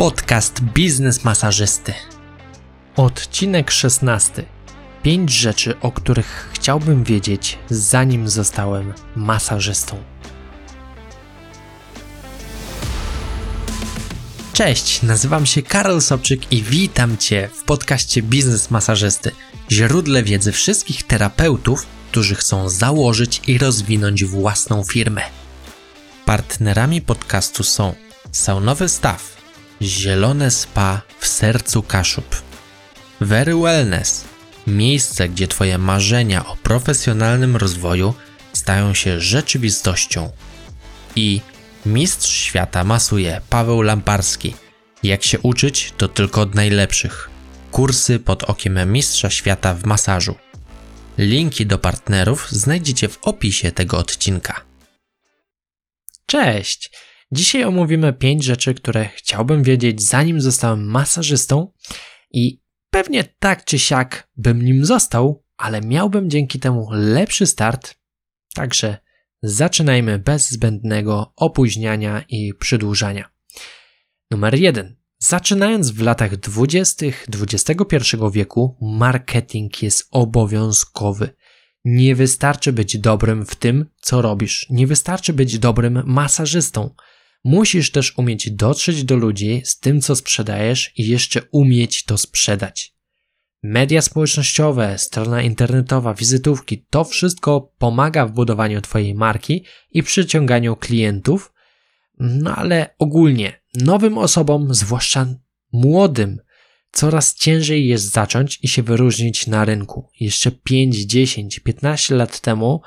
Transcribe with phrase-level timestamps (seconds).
[0.00, 1.94] Podcast Biznes Masażysty.
[2.96, 4.44] Odcinek 16.
[5.02, 9.96] Pięć rzeczy, o których chciałbym wiedzieć, zanim zostałem masażystą.
[14.52, 19.30] Cześć, nazywam się Karol Sobczyk i witam Cię w podcaście Biznes Masażysty,
[19.70, 25.22] źródle wiedzy wszystkich terapeutów, którzy chcą założyć i rozwinąć własną firmę.
[26.24, 27.94] Partnerami podcastu są
[28.32, 29.39] Saunowy Staw,
[29.82, 32.42] Zielone Spa w sercu Kaszub,
[33.20, 34.24] Very Wellness,
[34.66, 38.14] miejsce, gdzie Twoje marzenia o profesjonalnym rozwoju
[38.52, 40.30] stają się rzeczywistością
[41.16, 41.40] i
[41.86, 44.54] Mistrz świata masuje Paweł Lamparski.
[45.02, 47.30] Jak się uczyć, to tylko od najlepszych.
[47.70, 50.34] Kursy pod okiem Mistrza Świata w masażu.
[51.18, 54.60] Linki do partnerów znajdziecie w opisie tego odcinka.
[56.26, 56.90] Cześć!
[57.32, 61.72] Dzisiaj omówimy 5 rzeczy, które chciałbym wiedzieć zanim zostałem masażystą
[62.30, 67.94] i pewnie tak czy siak bym nim został, ale miałbym dzięki temu lepszy start.
[68.54, 68.98] Także
[69.42, 73.30] zaczynajmy bez zbędnego opóźniania i przedłużania.
[74.30, 74.96] Numer 1.
[75.18, 77.06] Zaczynając w latach 20.
[77.42, 77.96] XXI
[78.32, 81.30] wieku, marketing jest obowiązkowy.
[81.84, 84.66] Nie wystarczy być dobrym w tym, co robisz.
[84.70, 86.94] Nie wystarczy być dobrym masażystą.
[87.44, 92.94] Musisz też umieć dotrzeć do ludzi z tym, co sprzedajesz i jeszcze umieć to sprzedać.
[93.62, 101.52] Media społecznościowe, strona internetowa, wizytówki to wszystko pomaga w budowaniu Twojej marki i przyciąganiu klientów,
[102.18, 105.26] no ale ogólnie nowym osobom, zwłaszcza
[105.72, 106.38] młodym,
[106.92, 110.08] coraz ciężej jest zacząć i się wyróżnić na rynku.
[110.20, 112.80] Jeszcze 5, 10, 15 lat temu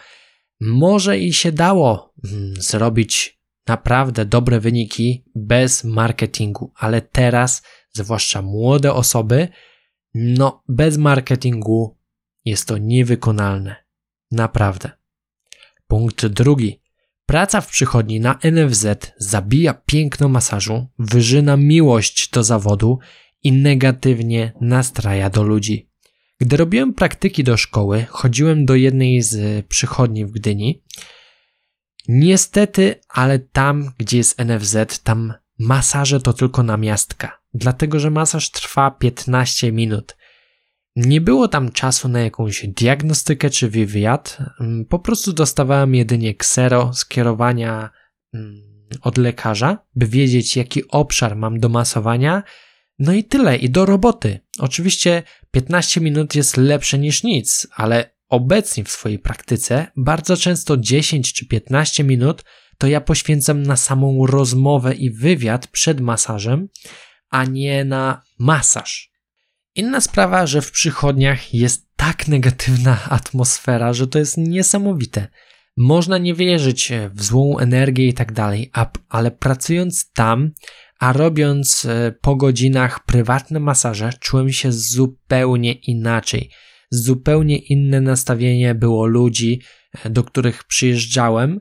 [0.61, 8.93] może i się dało mm, zrobić naprawdę dobre wyniki bez marketingu, ale teraz, zwłaszcza młode
[8.93, 9.47] osoby,
[10.13, 11.97] no, bez marketingu
[12.45, 13.75] jest to niewykonalne.
[14.31, 14.91] Naprawdę.
[15.87, 16.81] Punkt drugi.
[17.25, 18.85] Praca w przychodni na NFZ
[19.17, 22.99] zabija piękno masażu, wyżyna miłość do zawodu
[23.43, 25.89] i negatywnie nastraja do ludzi.
[26.39, 30.83] Gdy robiłem praktyki do szkoły, chodziłem do jednej z przychodni w Gdyni.
[32.07, 38.91] Niestety, ale tam, gdzie jest NFZ, tam masaże to tylko namiastka dlatego że masaż trwa
[38.91, 40.17] 15 minut.
[40.95, 46.93] Nie było tam czasu na jakąś diagnostykę czy wywiad, mm, po prostu dostawałem jedynie ksero
[46.93, 47.89] skierowania
[48.33, 48.61] mm,
[49.01, 52.43] od lekarza, by wiedzieć jaki obszar mam do masowania,
[52.99, 54.39] no i tyle, i do roboty.
[54.59, 61.33] Oczywiście 15 minut jest lepsze niż nic, ale obecnie w swojej praktyce bardzo często 10
[61.33, 62.43] czy 15 minut
[62.77, 66.69] to ja poświęcam na samą rozmowę i wywiad przed masażem,
[67.29, 69.11] a nie na masaż.
[69.75, 75.27] Inna sprawa, że w przychodniach jest tak negatywna atmosfera, że to jest niesamowite.
[75.77, 78.71] Można nie wierzyć w złą energię i tak dalej,
[79.09, 80.51] ale pracując tam,
[80.99, 86.49] a robiąc e, po godzinach prywatne masaże, czułem się zupełnie inaczej.
[86.95, 89.61] Zupełnie inne nastawienie było ludzi,
[90.03, 91.59] e, do których przyjeżdżałem,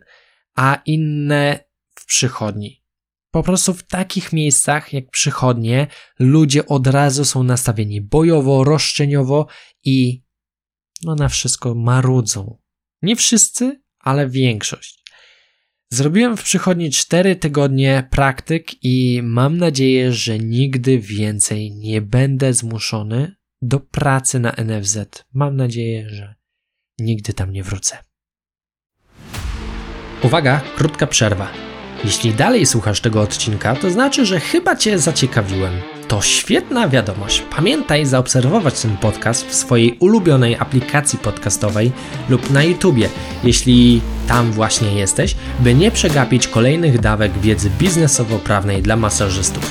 [0.57, 2.83] a inne w przychodni.
[3.31, 5.87] Po prostu w takich miejscach jak przychodnie
[6.19, 9.47] ludzie od razu są nastawieni bojowo, roszczeniowo
[9.85, 10.23] i
[11.03, 12.59] no na wszystko marudzą.
[13.03, 15.03] Nie wszyscy, ale większość.
[15.91, 23.42] Zrobiłem w przychodni 4 tygodnie praktyk i mam nadzieję, że nigdy więcej nie będę zmuszony
[23.63, 24.99] do pracy na NFZ.
[25.35, 26.35] Mam nadzieję, że
[26.99, 27.97] nigdy tam nie wrócę.
[30.23, 31.49] Uwaga, krótka przerwa.
[32.05, 35.73] Jeśli dalej słuchasz tego odcinka, to znaczy, że chyba Cię zaciekawiłem.
[36.09, 37.43] To świetna wiadomość.
[37.57, 41.93] Pamiętaj zaobserwować ten podcast w swojej ulubionej aplikacji podcastowej
[42.29, 43.09] lub na YouTubie,
[43.45, 49.71] jeśli tam właśnie jesteś, by nie przegapić kolejnych dawek wiedzy biznesowo-prawnej dla masażystów.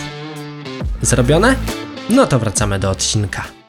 [1.02, 1.56] Zrobione?
[2.10, 3.61] No to wracamy do odcinka.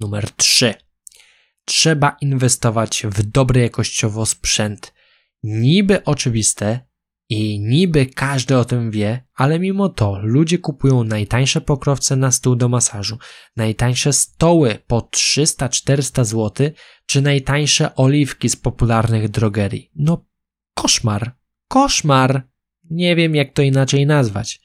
[0.00, 0.74] Numer 3.
[1.64, 4.94] Trzeba inwestować w dobry jakościowo sprzęt.
[5.42, 6.86] Niby oczywiste,
[7.28, 12.56] i niby każdy o tym wie, ale mimo to ludzie kupują najtańsze pokrowce na stół
[12.56, 13.18] do masażu,
[13.56, 16.70] najtańsze stoły po 300-400 zł,
[17.06, 19.90] czy najtańsze oliwki z popularnych drogerii.
[19.94, 20.24] No,
[20.74, 21.36] koszmar,
[21.68, 22.42] koszmar.
[22.90, 24.60] Nie wiem, jak to inaczej nazwać.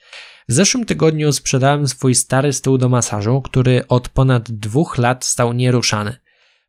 [0.52, 5.54] W zeszłym tygodniu sprzedałem swój stary stół do masażu, który od ponad dwóch lat stał
[5.54, 6.16] nieruszany.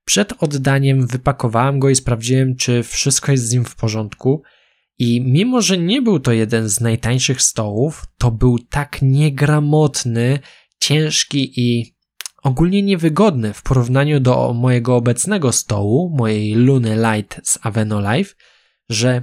[0.05, 4.43] Przed oddaniem wypakowałem go i sprawdziłem, czy wszystko jest z nim w porządku
[4.99, 10.39] I mimo, że nie był to jeden z najtańszych stołów, to był tak niegramotny,
[10.81, 11.95] ciężki i
[12.43, 18.35] ogólnie niewygodny w porównaniu do mojego obecnego stołu, mojej Luny Light z Aveno Life,
[18.89, 19.23] że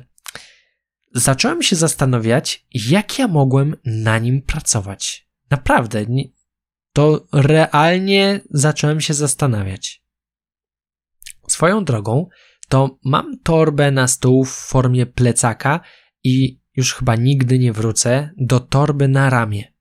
[1.13, 5.29] zacząłem się zastanawiać, jak ja mogłem na nim pracować.
[5.51, 6.06] Naprawdę,
[6.94, 10.03] to realnie zacząłem się zastanawiać.
[11.47, 12.27] Swoją drogą,
[12.69, 15.79] to mam torbę na stół w formie plecaka
[16.23, 19.73] i już chyba nigdy nie wrócę do torby na ramię.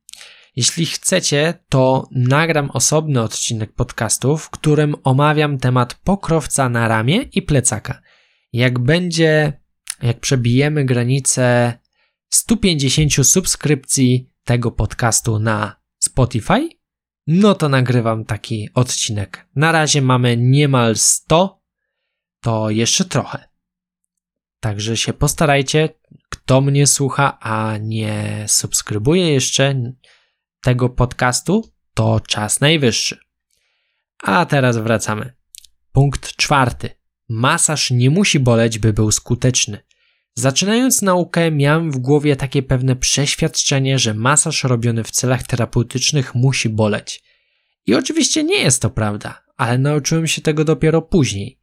[0.56, 7.42] Jeśli chcecie, to nagram osobny odcinek podcastu, w którym omawiam temat pokrowca na ramię i
[7.42, 8.00] plecaka.
[8.52, 9.60] Jak będzie,
[10.03, 11.79] jak przebijemy granicę
[12.31, 16.69] 150 subskrypcji tego podcastu na Spotify,
[17.27, 19.49] no to nagrywam taki odcinek.
[19.56, 21.62] Na razie mamy niemal 100,
[22.41, 23.49] to jeszcze trochę.
[24.61, 25.89] Także się postarajcie,
[26.29, 29.93] kto mnie słucha, a nie subskrybuje jeszcze
[30.62, 33.19] tego podcastu, to czas najwyższy.
[34.23, 35.33] A teraz wracamy.
[35.93, 36.98] Punkt czwarty.
[37.28, 39.78] Masaż nie musi boleć, by był skuteczny.
[40.34, 46.69] Zaczynając naukę, miałem w głowie takie pewne przeświadczenie, że masaż robiony w celach terapeutycznych musi
[46.69, 47.22] boleć.
[47.86, 51.58] I oczywiście nie jest to prawda, ale nauczyłem się tego dopiero później.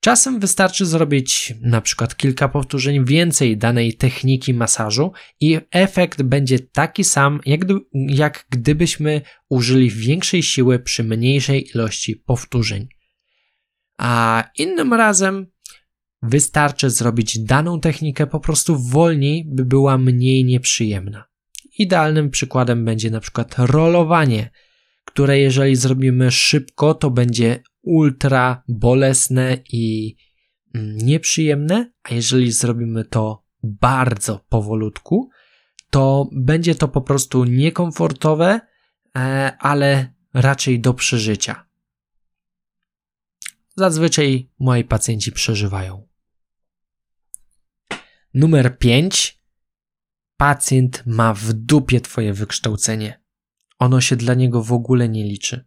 [0.00, 7.04] Czasem wystarczy zrobić na przykład kilka powtórzeń więcej danej techniki masażu i efekt będzie taki
[7.04, 7.60] sam, jak,
[7.94, 12.88] jak gdybyśmy użyli większej siły przy mniejszej ilości powtórzeń.
[13.98, 15.46] A innym razem
[16.22, 21.24] wystarczy zrobić daną technikę po prostu wolniej, by była mniej nieprzyjemna.
[21.78, 24.50] Idealnym przykładem będzie na przykład rolowanie,
[25.04, 30.16] które jeżeli zrobimy szybko, to będzie ultra bolesne i
[30.74, 35.30] mm, nieprzyjemne, a jeżeli zrobimy to bardzo powolutku,
[35.90, 38.60] to będzie to po prostu niekomfortowe,
[39.16, 41.67] e, ale raczej do przeżycia.
[43.78, 46.08] Zazwyczaj moi pacjenci przeżywają.
[48.34, 49.42] Numer 5.
[50.36, 53.22] Pacjent ma w dupie Twoje wykształcenie.
[53.78, 55.64] Ono się dla niego w ogóle nie liczy.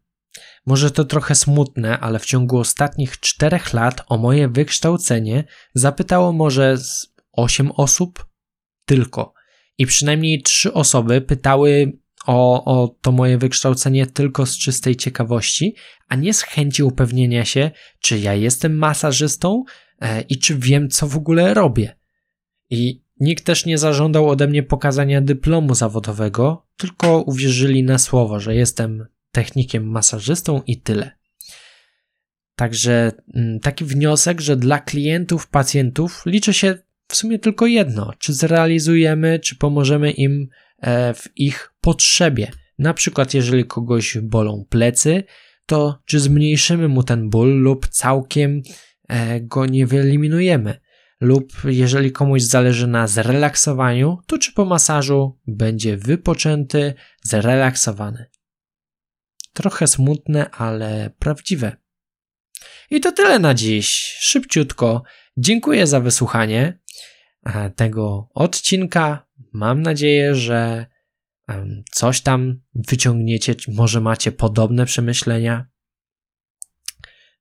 [0.66, 5.44] Może to trochę smutne, ale w ciągu ostatnich czterech lat o moje wykształcenie
[5.74, 8.26] zapytało może z 8 osób
[8.86, 9.34] tylko.
[9.78, 15.76] I przynajmniej trzy osoby pytały o, o to moje wykształcenie tylko z czystej ciekawości,
[16.08, 19.64] a nie z chęci upewnienia się, czy ja jestem masażystą
[20.02, 21.96] e, i czy wiem, co w ogóle robię.
[22.70, 28.56] I nikt też nie zażądał ode mnie pokazania dyplomu zawodowego, tylko uwierzyli na słowo, że
[28.56, 31.12] jestem technikiem masażystą i tyle.
[32.56, 36.78] Także mm, taki wniosek, że dla klientów, pacjentów liczy się
[37.08, 40.48] w sumie tylko jedno: czy zrealizujemy, czy pomożemy im
[41.14, 42.52] w ich potrzebie.
[42.80, 45.24] Na przykład, jeżeli kogoś bolą plecy,
[45.66, 48.62] to czy zmniejszymy mu ten ból, lub całkiem
[49.08, 50.80] e, go nie wyeliminujemy.
[51.22, 56.94] Lub jeżeli komuś zależy na zrelaksowaniu, to czy po masażu będzie wypoczęty,
[57.24, 58.26] zrelaksowany.
[59.54, 61.78] Trochę smutne, ale prawdziwe.
[62.90, 64.16] I to tyle na dziś.
[64.20, 65.04] Szybciutko.
[65.38, 66.81] Dziękuję za wysłuchanie e,
[67.76, 69.28] tego odcinka.
[69.54, 70.86] Mam nadzieję, że
[71.92, 75.66] coś tam wyciągniecie, może macie podobne przemyślenia.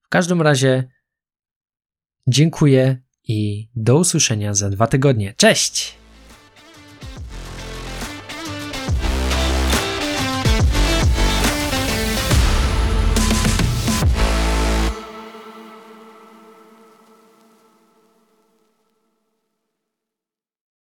[0.02, 0.88] W każdym razie
[2.26, 5.34] dziękuję i do usłyszenia za dwa tygodnie.
[5.36, 5.99] Cześć!